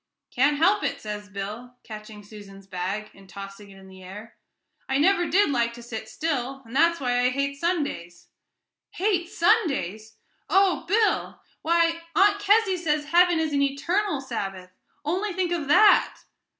"Can't 0.31 0.57
help 0.57 0.81
it," 0.81 0.99
says 0.99 1.29
Bill, 1.29 1.75
catching 1.83 2.23
Susan's 2.23 2.65
bag, 2.65 3.11
and 3.13 3.29
tossing 3.29 3.69
it 3.69 3.77
in 3.77 3.87
the 3.87 4.01
air; 4.01 4.35
"I 4.89 4.97
never 4.97 5.27
did 5.27 5.51
like 5.51 5.73
to 5.73 5.83
sit 5.83 6.09
still, 6.09 6.63
and 6.65 6.75
that's 6.75 6.99
why 6.99 7.19
I 7.19 7.29
hate 7.29 7.59
Sundays." 7.59 8.27
"Hate 8.93 9.29
Sundays! 9.29 10.17
Oh, 10.49 10.85
Bill! 10.87 11.39
Why, 11.61 12.01
Aunt 12.15 12.39
Kezzy 12.41 12.77
says 12.77 13.05
heaven 13.09 13.37
is 13.39 13.53
an 13.53 13.61
eternal 13.61 14.21
Sabbath 14.21 14.71
only 15.05 15.33
think 15.33 15.51
of 15.51 15.67
that!" 15.67 16.21